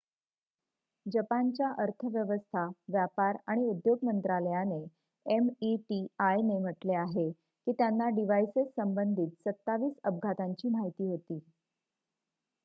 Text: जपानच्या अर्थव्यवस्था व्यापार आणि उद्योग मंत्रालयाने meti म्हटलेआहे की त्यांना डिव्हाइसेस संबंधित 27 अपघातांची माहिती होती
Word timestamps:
जपानच्या 1.05 1.67
अर्थव्यवस्था 1.79 2.65
व्यापार 2.87 3.37
आणि 3.47 3.65
उद्योग 3.65 4.05
मंत्रालयाने 4.05 4.79
meti 5.25 6.01
म्हटलेआहे 6.57 7.29
की 7.31 7.71
त्यांना 7.73 8.09
डिव्हाइसेस 8.15 8.67
संबंधित 8.75 9.47
27 9.47 9.91
अपघातांची 10.05 10.69
माहिती 10.69 11.07
होती 11.07 11.39